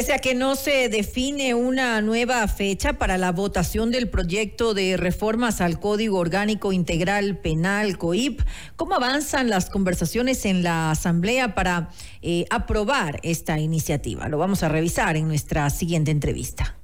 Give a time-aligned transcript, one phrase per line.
[0.00, 4.96] Pese a que no se define una nueva fecha para la votación del proyecto de
[4.96, 8.40] reformas al Código Orgánico Integral Penal COIP,
[8.76, 11.90] ¿cómo avanzan las conversaciones en la Asamblea para
[12.22, 14.26] eh, aprobar esta iniciativa?
[14.28, 16.78] Lo vamos a revisar en nuestra siguiente entrevista.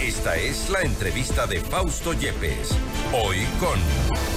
[0.00, 2.70] Esta es la entrevista de Fausto Yepes,
[3.12, 4.31] hoy con...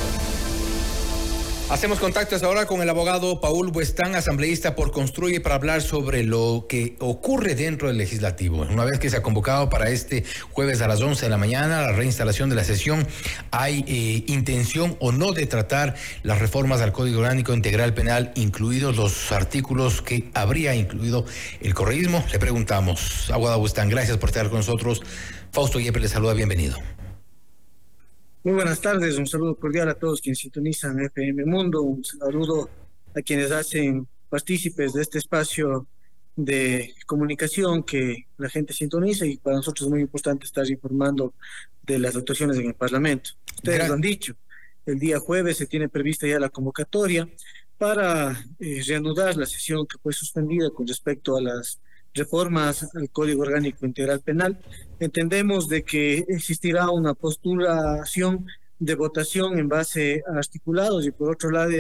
[1.67, 6.67] Hacemos contactos ahora con el abogado Paul Buestán, asambleísta por Construye, para hablar sobre lo
[6.69, 8.61] que ocurre dentro del legislativo.
[8.61, 11.81] Una vez que se ha convocado para este jueves a las 11 de la mañana
[11.81, 13.07] la reinstalación de la sesión,
[13.49, 18.95] ¿hay eh, intención o no de tratar las reformas al Código Orgánico Integral Penal, incluidos
[18.95, 21.25] los artículos que habría incluido
[21.61, 22.23] el correísmo?
[22.31, 23.31] Le preguntamos.
[23.31, 25.01] Abogado Buestán, gracias por estar con nosotros.
[25.51, 26.77] Fausto Yepes le saluda, bienvenido.
[28.45, 32.69] Muy buenas tardes, un saludo cordial a todos quienes sintonizan FM Mundo, un saludo
[33.15, 35.87] a quienes hacen partícipes de este espacio
[36.35, 41.33] de comunicación que la gente sintoniza y para nosotros es muy importante estar informando
[41.81, 43.31] de las actuaciones en el Parlamento.
[43.55, 44.35] Ustedes lo han dicho,
[44.85, 47.27] el día jueves se tiene prevista ya la convocatoria
[47.79, 51.79] para eh, reanudar la sesión que fue suspendida con respecto a las
[52.15, 54.59] reformas al Código Orgánico Integral Penal.
[54.99, 58.47] Entendemos de que existirá una postulación
[58.79, 61.71] de votación en base a articulados y por otro lado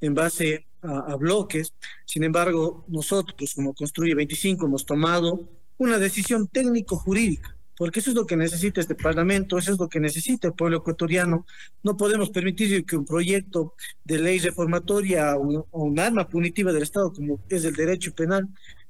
[0.00, 1.72] en base a, bloques.
[2.04, 8.26] Sin embargo, nosotros como Construye 25 hemos tomado una decisión técnico-jurídica porque eso es lo
[8.26, 11.44] que necesita este Parlamento, eso es lo que necesita el pueblo ecuatoriano.
[11.82, 17.12] No podemos permitir que un proyecto de ley reformatoria o, un arma punitiva del Estado,
[17.12, 18.48] como es el derecho penal,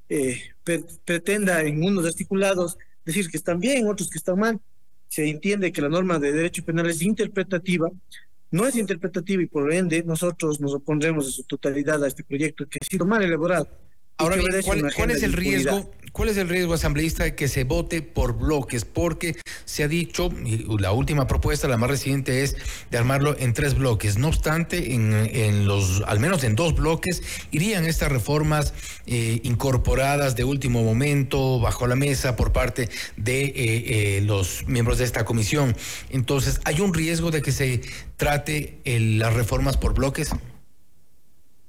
[0.09, 0.41] eh,
[1.05, 4.61] pretenda en unos articulados decir que están bien, otros que están mal.
[5.09, 7.89] Se entiende que la norma de derecho penal es interpretativa,
[8.51, 12.67] no es interpretativa y por ende nosotros nos opondremos en su totalidad a este proyecto
[12.69, 13.69] que ha sido mal elaborado.
[14.19, 15.91] Ahora bien, ¿cuál, es el riesgo?
[16.13, 18.87] ¿Cuál es el riesgo asambleísta de que se vote por bloques?
[18.87, 19.37] Porque
[19.67, 22.57] se ha dicho, y la última propuesta, la más reciente, es
[22.91, 24.17] de armarlo en tres bloques.
[24.17, 28.73] No obstante, en, los, al menos en dos bloques, irían estas reformas
[29.07, 32.89] eh, incorporadas de último momento, bajo la mesa, por parte
[33.19, 35.77] de eh, eh, los miembros de esta comisión.
[36.09, 37.83] Entonces, ¿hay un riesgo de que se
[38.17, 40.31] trate las reformas por bloques?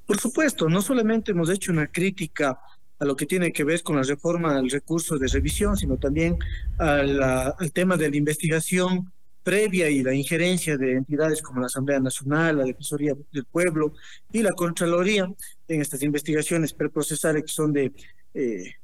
[0.08, 2.58] Por supuesto, no solamente hemos hecho una crítica
[2.98, 6.38] a lo que tiene que ver con la reforma del recurso de revisión, sino también
[6.78, 9.12] al tema de la investigación
[9.44, 13.94] previa y la injerencia de entidades como la Asamblea Nacional, la Defensoría del Pueblo
[14.32, 15.30] y la Contraloría
[15.68, 17.94] en estas investigaciones preprocesales que son de
[18.34, 18.76] eh,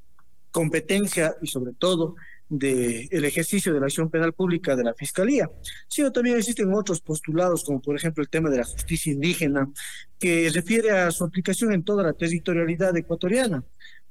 [0.51, 2.15] competencia y sobre todo
[2.49, 5.49] del el ejercicio de la acción penal pública de la Fiscalía,
[5.87, 9.69] sino también existen otros postulados, como por ejemplo el tema de la justicia indígena,
[10.19, 13.63] que refiere a su aplicación en toda la territorialidad ecuatoriana,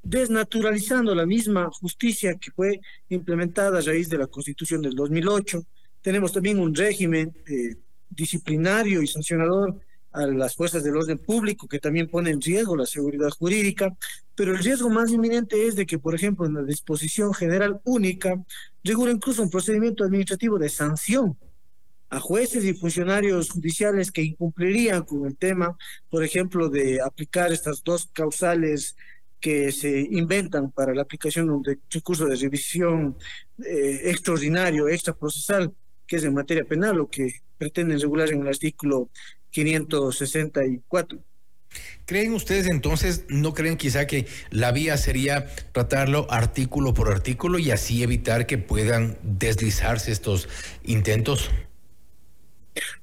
[0.03, 5.65] desnaturalizando la misma justicia que fue implementada a raíz de la Constitución del 2008.
[6.01, 7.77] Tenemos también un régimen eh,
[8.11, 9.81] disciplinario y sancionador
[10.13, 13.97] a las fuerzas del orden público que también pone en riesgo la seguridad jurídica,
[14.35, 18.43] pero el riesgo más inminente es de que, por ejemplo, en la disposición general única
[18.85, 21.37] regula incluso un procedimiento administrativo de sanción
[22.11, 25.79] a jueces y funcionarios judiciales que incumplirían con el tema,
[26.11, 28.97] por ejemplo, de aplicar estas dos causales
[29.41, 33.17] que se inventan para la aplicación de un recurso de revisión
[33.65, 35.73] eh, extraordinario, extraprocesal,
[36.07, 39.09] que es en materia penal, lo que pretenden regular en el artículo
[39.53, 41.23] 564.
[42.05, 47.71] ¿Creen ustedes entonces, no creen quizá que la vía sería tratarlo artículo por artículo y
[47.71, 50.49] así evitar que puedan deslizarse estos
[50.83, 51.51] intentos?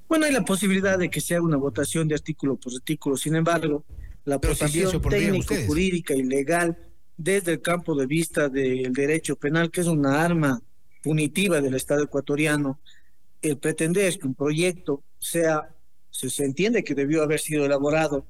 [0.08, 3.36] Bueno, hay la posibilidad de que se haga una votación de artículo por artículo, sin
[3.36, 3.86] embargo,
[4.26, 6.78] la posición técnico, jurídica y legal
[7.16, 10.62] desde el campo de vista del derecho penal, que es una arma
[11.02, 12.80] punitiva del Estado ecuatoriano,
[13.42, 15.70] el pretender que un proyecto sea
[16.12, 18.26] se, entiende que debió haber sido elaborado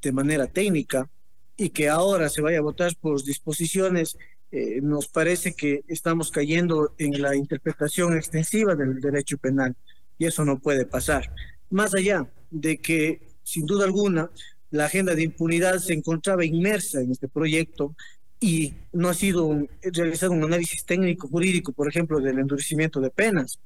[0.00, 1.08] de manera técnica
[1.56, 4.16] y que ahora se vaya a votar por disposiciones,
[4.50, 9.76] eh, nos parece que estamos cayendo en la interpretación extensiva del derecho penal
[10.18, 11.32] y eso no puede pasar.
[11.70, 14.30] Más allá de que, sin duda alguna,
[14.70, 17.94] la agenda de impunidad se encontraba inmersa en este proyecto
[18.40, 23.60] y no ha sido realizado un análisis técnico jurídico, por ejemplo, del endurecimiento de penas.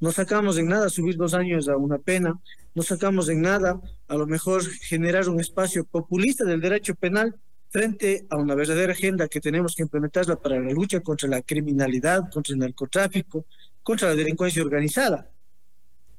[0.00, 2.40] No sacamos en nada subir dos años a una pena,
[2.74, 7.38] no sacamos en nada a lo mejor generar un espacio populista del derecho penal
[7.68, 12.30] frente a una verdadera agenda que tenemos que implementarla para la lucha contra la criminalidad,
[12.32, 13.44] contra el narcotráfico,
[13.82, 15.30] contra la delincuencia organizada.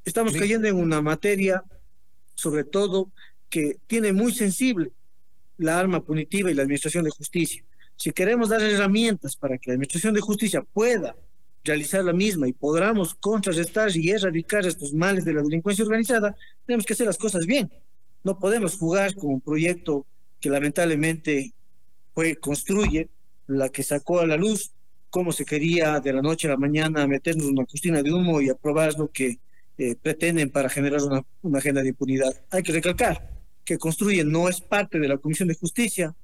[0.06, 1.63] Estamos cayendo en una materia,
[2.36, 3.12] sobre todo,
[3.50, 4.92] que tiene muy sensible
[5.57, 7.63] la arma punitiva y la administración de justicia.
[7.95, 11.16] Si queremos dar herramientas para que la Administración de Justicia pueda
[11.63, 16.36] realizar la misma y podamos contrarrestar y erradicar estos males de la delincuencia organizada,
[16.66, 17.72] tenemos que hacer las cosas bien.
[18.24, 20.06] No podemos jugar con un proyecto
[20.40, 21.54] que lamentablemente
[22.13, 23.10] fue, construye,
[23.48, 24.72] la que sacó a la luz
[25.10, 28.50] cómo se quería de la noche a la mañana meternos una costina de humo y
[28.50, 29.40] aprobar lo que
[29.78, 32.34] eh, pretenden para generar una, una agenda de impunidad.
[32.50, 33.30] Hay que recalcar
[33.66, 36.16] que construye no es parte de la Comisión de Justicia,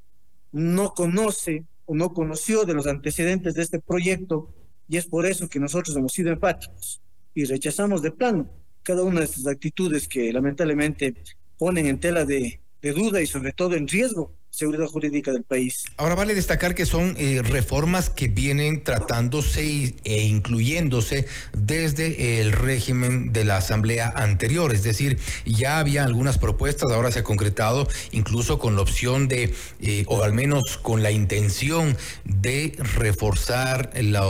[0.51, 4.53] no conoce o no conoció de los antecedentes de este proyecto
[4.87, 7.01] y es por eso que nosotros hemos sido empáticos
[7.33, 8.49] y rechazamos de plano
[8.83, 11.13] cada una de estas actitudes que lamentablemente
[11.57, 15.85] ponen en tela de, de duda y sobre todo en riesgo seguridad jurídica del país.
[15.97, 23.31] Ahora vale destacar que son eh, reformas que vienen tratándose e incluyéndose desde el régimen
[23.33, 28.57] de la asamblea anterior, es decir, ya había algunas propuestas, ahora se ha concretado incluso
[28.57, 34.23] con la opción de, eh, o al menos con la intención de reforzar la,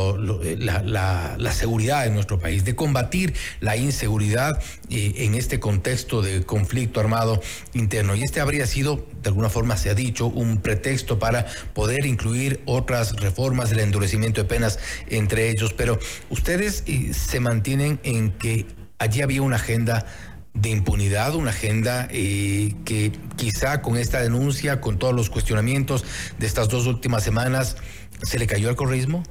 [1.38, 7.00] la, seguridad en nuestro país, de combatir la inseguridad eh, en este contexto de conflicto
[7.00, 7.42] armado
[7.74, 8.16] interno.
[8.16, 12.62] Y este habría sido, de alguna forma se ha dicho, un pretexto para poder incluir
[12.66, 16.00] otras reformas, el endurecimiento de penas entre ellos, pero
[16.32, 18.66] ustedes eh, se mantienen en que
[18.98, 20.06] allí había una agenda
[20.54, 26.04] de impunidad, una agenda eh, que quizá con esta denuncia, con todos los cuestionamientos
[26.40, 27.78] de estas dos últimas semanas,
[28.24, 29.24] ¿se le cayó al correísmo?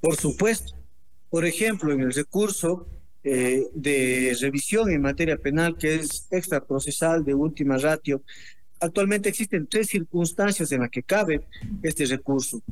[0.00, 0.72] Por supuesto.
[1.28, 2.88] Por ejemplo, en el recurso
[3.22, 8.22] eh, de revisión en materia penal, que es extraprocesal de última ratio,
[8.80, 11.42] Actualmente existen tres circunstancias en las que cabe
[11.82, 12.62] este recurso,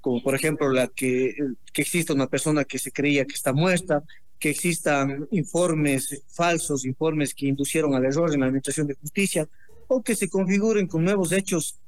[0.00, 1.34] como por ejemplo la que,
[1.72, 4.04] que exista una persona que se creía que está muerta,
[4.38, 9.48] que existan informes falsos, informes que inducieron al error en la administración de justicia,
[9.88, 11.78] o que se configuren con nuevos hechos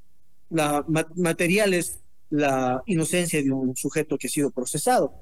[1.15, 1.99] materiales
[2.29, 5.13] la inocencia de un sujeto que ha sido procesado.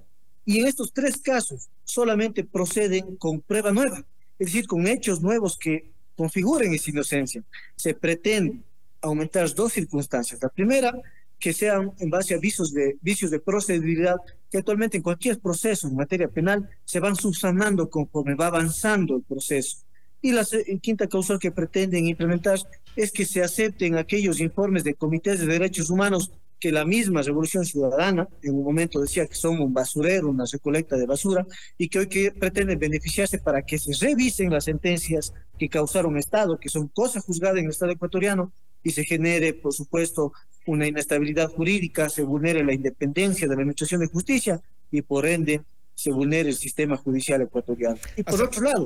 [0.45, 4.05] Y en estos tres casos solamente proceden con prueba nueva,
[4.39, 7.43] es decir, con hechos nuevos que configuren esa inocencia.
[7.75, 8.59] Se pretende
[9.01, 10.39] aumentar dos circunstancias.
[10.41, 10.93] La primera,
[11.39, 14.15] que sean en base a vicios de, vicios de procedibilidad
[14.49, 19.23] que actualmente en cualquier proceso en materia penal se van subsanando conforme va avanzando el
[19.23, 19.79] proceso.
[20.21, 20.45] Y la
[20.81, 22.57] quinta causal que pretenden implementar
[22.95, 26.31] es que se acepten aquellos informes de comités de derechos humanos
[26.63, 30.95] que la misma Revolución Ciudadana en un momento decía que son un basurero, una recolecta
[30.95, 31.45] de basura,
[31.77, 36.57] y que hoy que pretenden beneficiarse para que se revisen las sentencias que causaron Estado,
[36.57, 40.31] que son cosas juzgadas en el Estado ecuatoriano, y se genere, por supuesto,
[40.65, 45.63] una inestabilidad jurídica, se vulnere la independencia de la Administración de Justicia y por ende
[45.95, 47.97] se vulnere el sistema judicial ecuatoriano.
[48.15, 48.85] Y por otro lado,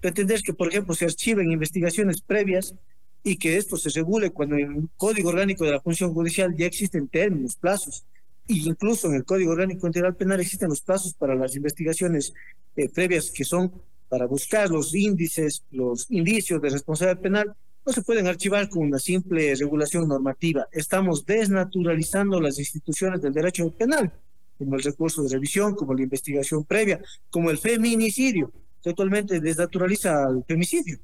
[0.00, 2.74] pretender que, por ejemplo, se archiven investigaciones previas
[3.22, 6.66] y que esto se regule cuando en el Código Orgánico de la Función Judicial ya
[6.66, 8.04] existen términos, plazos,
[8.48, 12.32] e incluso en el Código Orgánico Integral Penal existen los plazos para las investigaciones
[12.76, 13.72] eh, previas que son
[14.08, 17.56] para buscar los índices, los indicios de responsabilidad penal,
[17.86, 20.68] no se pueden archivar con una simple regulación normativa.
[20.72, 24.12] Estamos desnaturalizando las instituciones del derecho penal,
[24.58, 27.00] como el recurso de revisión, como la investigación previa,
[27.30, 28.52] como el feminicidio,
[28.82, 30.98] que actualmente desnaturaliza el femicidio.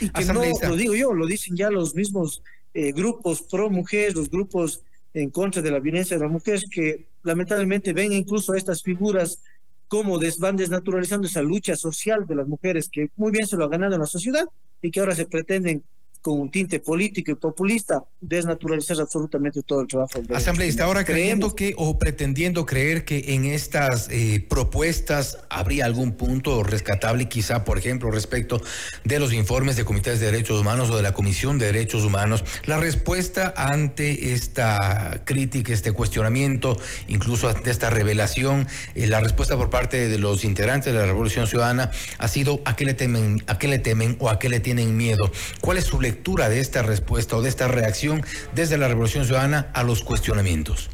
[0.00, 2.42] Y que no lo digo yo, lo dicen ya los mismos
[2.74, 4.82] eh, grupos pro mujer, los grupos
[5.14, 9.42] en contra de la violencia de la mujer, que lamentablemente ven incluso a estas figuras
[9.88, 13.64] como des, van desnaturalizando esa lucha social de las mujeres que muy bien se lo
[13.64, 14.46] ha ganado en la sociedad
[14.82, 15.84] y que ahora se pretenden
[16.26, 20.20] con un tinte político y populista, desnaturalizar absolutamente todo el trabajo.
[20.34, 26.64] Asambleísta, ahora creyendo que o pretendiendo creer que en estas eh, propuestas habría algún punto
[26.64, 28.60] rescatable, quizá, por ejemplo, respecto
[29.04, 32.42] de los informes de comités de derechos humanos o de la Comisión de Derechos Humanos,
[32.64, 38.66] la respuesta ante esta crítica, este cuestionamiento, incluso ante esta revelación,
[38.96, 42.74] eh, la respuesta por parte de los integrantes de la Revolución Ciudadana ha sido a
[42.74, 45.30] qué le temen, a qué le temen o a qué le tienen miedo.
[45.60, 46.15] ¿Cuál es su lectura?
[46.16, 48.22] De esta respuesta o de esta reacción
[48.54, 50.90] desde la Revolución Ciudadana a los cuestionamientos?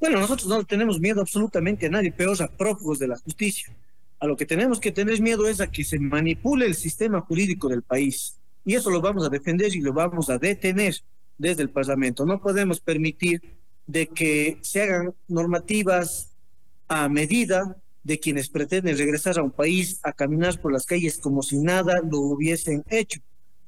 [0.00, 3.72] Bueno, nosotros no tenemos miedo absolutamente a nadie, peor a prófugos de la justicia.
[4.18, 7.68] A lo que tenemos que tener miedo es a que se manipule el sistema jurídico
[7.68, 8.36] del país.
[8.64, 10.96] Y eso lo vamos a defender y lo vamos a detener
[11.38, 12.26] desde el Parlamento.
[12.26, 13.40] No podemos permitir
[13.86, 16.30] de que se hagan normativas
[16.88, 21.42] a medida de quienes pretenden regresar a un país a caminar por las calles como
[21.42, 23.20] si nada lo hubiesen hecho.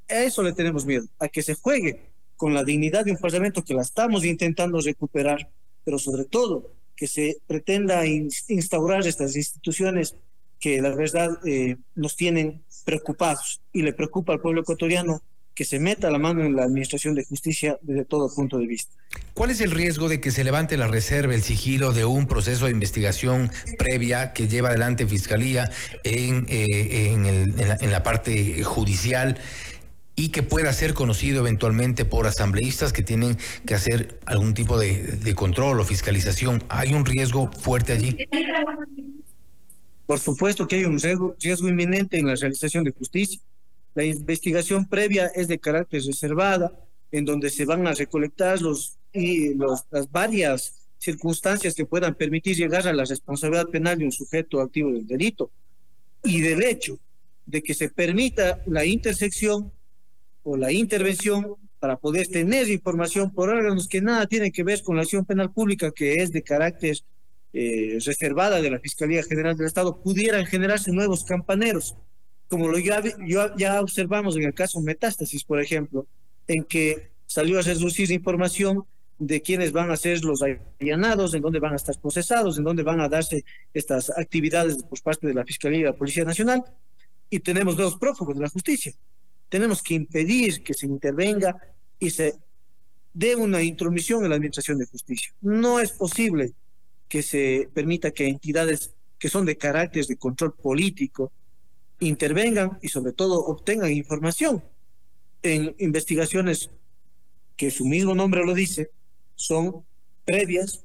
[0.09, 3.65] A eso le tenemos miedo, a que se juegue con la dignidad de un parlamento
[3.65, 5.51] que la estamos intentando recuperar,
[5.85, 10.17] pero sobre todo que se pretenda instaurar estas instituciones
[10.59, 15.21] que la verdad eh, nos tienen preocupados y le preocupa al pueblo ecuatoriano
[15.57, 18.95] que se meta la mano en la administración de justicia desde todo punto de vista.
[19.33, 22.67] ¿Cuál es el riesgo de que se levante la reserva, el sigilo de un proceso
[22.67, 25.71] de investigación previa que lleva adelante Fiscalía
[26.05, 29.39] en, eh, en, la, parte judicial?
[30.17, 35.03] Y que pueda ser conocido eventualmente por asambleístas que tienen que hacer algún tipo de,
[35.03, 36.65] de, control o fiscalización.
[36.71, 38.17] ¿Hay un riesgo fuerte allí?
[40.07, 43.41] Por supuesto que hay un riesgo, riesgo inminente en la realización de justicia.
[43.95, 46.73] La investigación previa es de carácter reservada,
[47.13, 52.57] en donde se van a recolectar los, y los, las varias circunstancias que puedan permitir
[52.57, 55.51] llegar a la responsabilidad penal de un sujeto activo del delito
[56.25, 56.99] y del hecho
[57.45, 59.73] de que se permita la intersección
[60.47, 64.97] o la intervención para poder tener información por órganos que nada tienen que ver con
[64.97, 66.97] la acción penal pública, que es de carácter
[67.53, 71.97] eh, reservada de la Fiscalía General del Estado, pudieran generarse nuevos campaneros
[72.49, 73.03] como lo ya,
[73.57, 76.07] ya observamos en el caso Metástasis, por ejemplo,
[76.47, 78.85] en que salió a reducir información
[79.19, 80.43] de quiénes van a ser los
[80.79, 85.01] allanados, en dónde van a estar procesados, en dónde van a darse estas actividades por
[85.03, 86.63] parte de la Fiscalía y la Policía Nacional,
[87.29, 88.93] y tenemos dos prófugos de la justicia.
[89.49, 91.57] Tenemos que impedir que se intervenga
[91.99, 92.35] y se
[93.13, 95.33] dé una intromisión en la Administración de Justicia.
[95.41, 96.53] No es posible
[97.09, 101.33] que se permita que entidades que son de carácter de control político,
[102.01, 104.63] intervengan y sobre todo obtengan información
[105.43, 106.71] en investigaciones
[107.57, 108.91] que su mismo nombre lo dice,
[109.35, 109.85] son
[110.25, 110.85] previas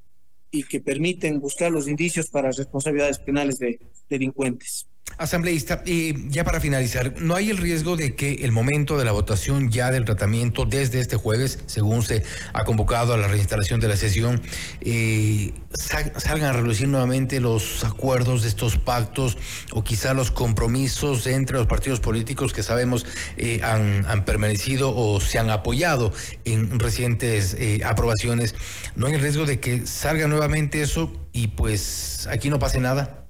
[0.51, 4.87] y que permiten buscar los indicios para responsabilidades penales de delincuentes.
[5.17, 9.11] Asambleísta, y ya para finalizar, ¿no hay el riesgo de que el momento de la
[9.11, 13.87] votación ya del tratamiento desde este jueves, según se ha convocado a la reinstalación de
[13.87, 14.41] la sesión,
[14.81, 19.37] eh, salgan a relucir nuevamente los acuerdos de estos pactos
[19.71, 23.05] o quizá los compromisos entre los partidos políticos que sabemos
[23.37, 26.13] eh, han, permanecido o se han apoyado
[26.45, 28.55] en recientes eh, aprobaciones?
[28.95, 33.20] ¿No hay el riesgo de que salga nuevamente eso y pues aquí no pase nada?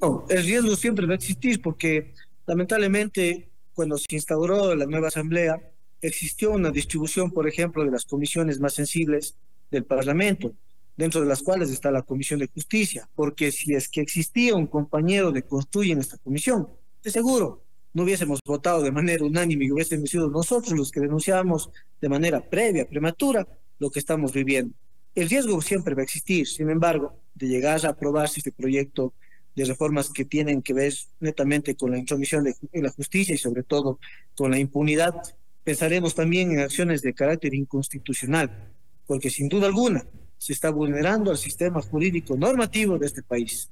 [0.00, 2.14] No, el riesgo siempre va a existir porque
[2.46, 5.60] lamentablemente cuando se instauró la nueva asamblea
[6.00, 9.36] existió una distribución, por ejemplo, de las comisiones más sensibles
[9.70, 10.54] del Parlamento,
[10.96, 14.66] dentro de las cuales está la Comisión de Justicia, porque si es que existía un
[14.66, 16.68] compañero de construir en esta comisión,
[17.02, 17.64] de seguro
[17.94, 22.40] no hubiésemos votado de manera unánime y hubiésemos sido nosotros los que denunciábamos de manera
[22.40, 23.46] previa, prematura,
[23.78, 24.74] lo que estamos viviendo.
[25.14, 29.14] El riesgo siempre va a existir, sin embargo, de llegar a aprobarse este proyecto
[29.58, 33.64] de reformas que tienen que ver netamente con la intromisión de, la justicia y sobre
[33.64, 33.98] todo
[34.36, 35.20] con la impunidad,
[35.64, 38.70] pensaremos también en acciones de carácter inconstitucional,
[39.06, 40.04] porque sin duda alguna
[40.38, 43.68] se está vulnerando al sistema jurídico normativo de este país.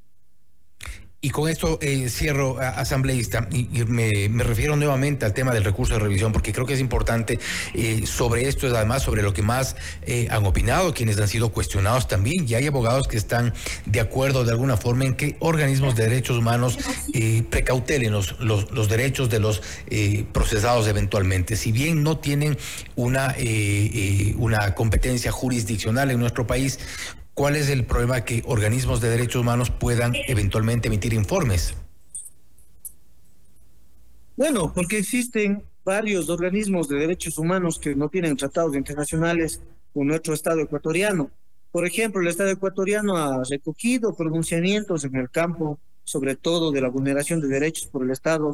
[1.26, 5.98] Y con esto eh, cierro, asambleísta, y, me, refiero nuevamente al tema del recurso de
[5.98, 7.40] revisión, porque creo que es importante
[7.74, 12.06] eh, sobre esto, además sobre lo que más eh, han opinado, quienes han sido cuestionados
[12.06, 13.54] también, y hay abogados que están
[13.86, 16.78] de acuerdo de alguna forma en que organismos de derechos humanos
[17.50, 19.62] precautelen los, los, los, derechos de los
[20.32, 21.56] procesados eventualmente.
[21.56, 22.56] Si bien no tienen
[22.94, 23.34] una,
[24.36, 26.78] una competencia jurisdiccional en nuestro país,
[27.36, 31.74] ¿Cuál es el problema que organismos de derechos humanos puedan eventualmente emitir informes?
[34.38, 39.60] Bueno, porque existen varios organismos de derechos humanos que no tienen tratados internacionales
[39.92, 41.30] con nuestro Estado ecuatoriano.
[41.72, 46.88] Por ejemplo, el Estado ecuatoriano ha recogido pronunciamientos en el campo, sobre todo de la
[46.88, 48.50] vulneración de derechos por el Estado,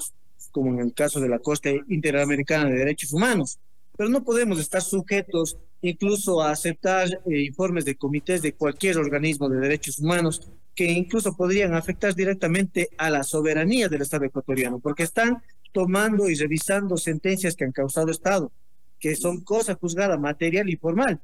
[0.51, 3.61] como en el caso de la Corte Interamericana de Derechos Humanos
[3.97, 9.49] pero no podemos estar sujetos incluso a aceptar eh, informes de comités de cualquier organismo
[9.49, 15.03] de derechos humanos que incluso podrían afectar directamente a la soberanía del Estado ecuatoriano, porque
[15.03, 18.51] están tomando y revisando sentencias que han causado Estado,
[18.99, 21.21] que son cosa juzgada material y formal,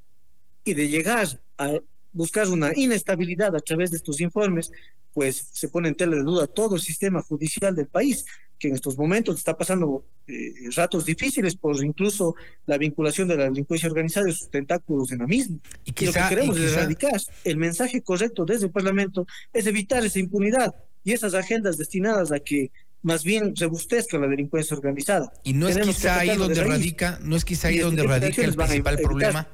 [0.65, 1.79] y de llegar a
[2.13, 4.71] buscar una inestabilidad a través de estos informes,
[5.13, 8.25] pues se pone en tela de duda todo el sistema judicial del país,
[8.59, 12.35] que en estos momentos está pasando eh, ratos difíciles por incluso
[12.67, 15.59] la vinculación de la delincuencia organizada y sus tentáculos en la misma.
[15.85, 17.21] Y, lo que queremos es erradicar.
[17.45, 20.75] El mensaje correcto desde el Parlamento es evitar esa impunidad
[21.05, 22.73] y esas agendas destinadas a que
[23.03, 25.33] más bien rebustezca la delincuencia organizada.
[25.45, 28.99] Y no es quizá ahí donde radica, no es quizá ahí donde radica el principal
[28.99, 29.49] problema.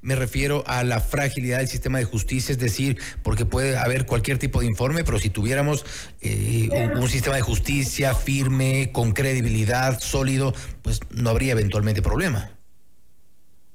[0.00, 4.38] Me refiero a la fragilidad del sistema de justicia, es decir, porque puede haber cualquier
[4.38, 5.84] tipo de informe, pero si tuviéramos
[6.20, 12.50] eh, un, sistema de justicia firme, con credibilidad, sólido, pues no habría eventualmente problema.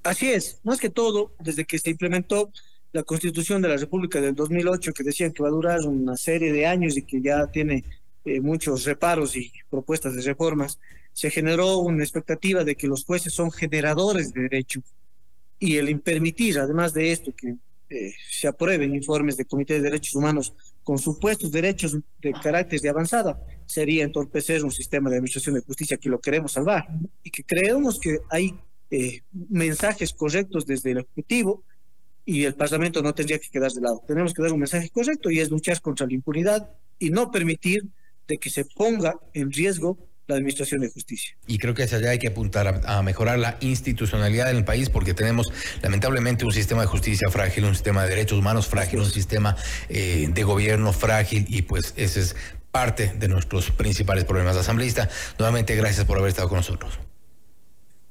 [0.03, 2.51] Así es, más que todo, desde que se implementó
[2.91, 6.51] la Constitución de la República del 2008, que decían que va a durar una serie
[6.51, 7.86] de años y que ya tiene
[8.25, 10.79] eh, muchos reparos y propuestas de reformas,
[11.13, 14.84] se generó una expectativa de que los jueces son generadores de derechos
[15.61, 17.55] y el impermitir, además de esto, que
[17.89, 20.53] eh, se aprueben informes de Comité de Derechos Humanos
[20.83, 25.97] con supuestos derechos de carácter de avanzada, sería entorpecer un sistema de administración de justicia
[25.97, 26.87] que lo queremos salvar
[27.23, 28.55] y que creemos que hay
[28.89, 31.63] eh, mensajes correctos desde el Ejecutivo
[32.25, 34.01] y el Parlamento no tendría que quedar de lado.
[34.07, 37.87] Tenemos que dar un mensaje correcto y es luchar contra la impunidad y no permitir
[38.27, 39.99] de que se ponga en riesgo
[40.31, 41.35] la Administración de Justicia.
[41.47, 44.89] Y creo que hacia allá hay que apuntar a, mejorar la institucionalidad en el país
[44.89, 49.09] porque tenemos lamentablemente un sistema de justicia frágil, un sistema de derechos humanos frágil, un
[49.09, 49.55] sistema
[49.89, 52.35] eh, de gobierno frágil y pues ese es
[52.71, 54.57] parte de nuestros principales problemas.
[54.57, 57.00] Asambleísta, nuevamente gracias por haber estado con nosotros.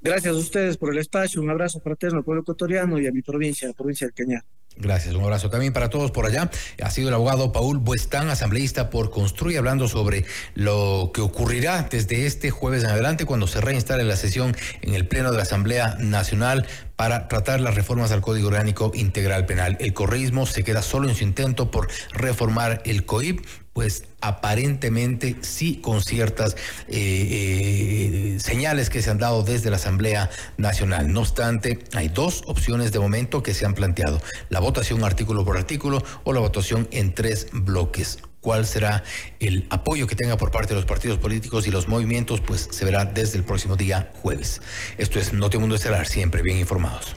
[0.02, 3.20] Gracias a ustedes por el espacio, un abrazo fraterno al pueblo ecuatoriano y a mi
[3.20, 4.44] provincia, la provincia del Cañar.
[4.76, 6.50] Gracias, un abrazo también para todos por allá.
[6.82, 10.24] Ha sido el abogado Paul Buestán, asambleísta por Construir, hablando sobre
[10.54, 15.06] lo que ocurrirá desde este jueves en adelante cuando se reinstale la sesión en el
[15.06, 16.66] Pleno de la Asamblea Nacional
[17.00, 19.78] para tratar las reformas al Código Orgánico Integral Penal.
[19.80, 23.40] El correísmo se queda solo en su intento por reformar el COIP,
[23.72, 26.56] pues aparentemente sí con ciertas
[26.88, 30.28] eh, eh, señales que se han dado desde la Asamblea
[30.58, 31.10] Nacional.
[31.10, 35.56] No obstante, hay dos opciones de momento que se han planteado, la votación artículo por
[35.56, 39.02] artículo o la votación en tres bloques cuál será
[39.38, 42.84] el apoyo que tenga por parte de los partidos políticos y los movimientos, pues se
[42.84, 44.60] verá desde el próximo día jueves.
[44.98, 47.16] Esto es Notimundo Estelar, siempre bien informados.